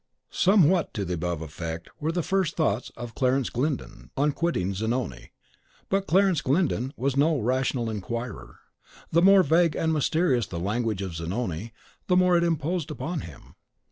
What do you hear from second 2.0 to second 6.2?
the first thoughts of Clarence Glyndon on quitting Zanoni. But